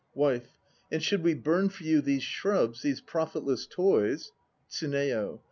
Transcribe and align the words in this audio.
WIFE. 0.15 0.57
And 0.91 1.03
should 1.03 1.21
we 1.21 1.35
burn 1.35 1.69
for 1.69 1.83
you 1.83 2.01
These 2.01 2.23
shrubs, 2.23 2.81
these 2.81 3.01
profitless 3.01 3.67
toys, 3.67 4.31
TSUNEYO. 4.67 5.39